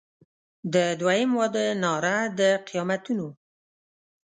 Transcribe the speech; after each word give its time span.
د 0.73 0.75
دوهم 0.99 1.31
واده 1.39 1.65
ناره 1.83 2.17
د 2.39 2.41
قیامتونو 2.67 3.27